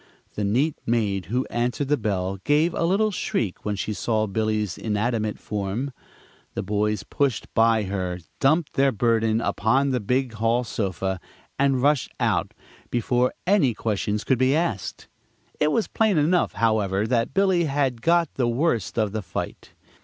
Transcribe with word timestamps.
The 0.33 0.43
neat 0.43 0.75
maid 0.83 1.25
who 1.27 1.45
answered 1.51 1.87
the 1.87 1.95
bell 1.95 2.37
gave 2.37 2.73
a 2.73 2.85
little 2.85 3.11
shriek 3.11 3.63
when 3.63 3.75
she 3.75 3.93
saw 3.93 4.25
Billy's 4.25 4.75
inanimate 4.75 5.37
form. 5.37 5.93
The 6.55 6.63
boys 6.63 7.03
pushed 7.03 7.53
by 7.53 7.83
her, 7.83 8.17
dumped 8.39 8.73
their 8.73 8.91
burden 8.91 9.41
upon 9.41 9.91
the 9.91 9.99
big 9.99 10.33
hall 10.33 10.63
sofa, 10.63 11.19
and 11.59 11.83
rushed 11.83 12.11
out 12.19 12.55
before 12.89 13.31
any 13.45 13.75
questions 13.75 14.23
could 14.23 14.39
be 14.39 14.55
asked. 14.55 15.07
It 15.59 15.71
was 15.71 15.87
plain 15.87 16.17
enough, 16.17 16.53
however, 16.53 17.05
that 17.05 17.35
Billy 17.35 17.65
had 17.65 18.01
got 18.01 18.33
the 18.33 18.47
worst 18.47 18.97
of 18.97 19.11
the 19.11 19.21
fight. 19.21 19.73